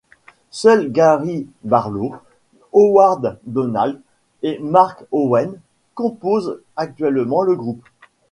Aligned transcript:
Seuls 0.49 0.91
Gary 0.91 1.45
Barlow, 1.63 2.15
Howard 2.73 3.37
Donald 3.45 4.01
et 4.41 4.57
Mark 4.59 5.03
Owen 5.11 5.59
composent 5.93 6.57
actuellement 6.75 7.43
le 7.43 7.53
groupe. 7.55 7.83